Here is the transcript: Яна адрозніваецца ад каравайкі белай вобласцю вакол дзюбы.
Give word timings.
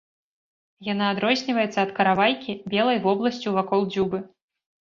Яна 0.87 1.05
адрозніваецца 1.15 1.79
ад 1.85 1.91
каравайкі 1.99 2.57
белай 2.75 2.97
вобласцю 3.07 3.55
вакол 3.59 3.81
дзюбы. 3.93 4.27